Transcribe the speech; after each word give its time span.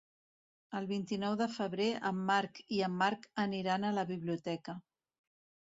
El 0.79 0.87
vint-i-nou 0.91 1.35
de 1.41 1.47
febrer 1.57 1.87
en 2.11 2.23
Marc 2.31 2.59
i 2.79 2.81
en 2.89 2.97
Marc 3.05 3.29
aniran 3.47 3.87
a 3.87 3.95
la 4.01 4.09
biblioteca. 4.15 4.81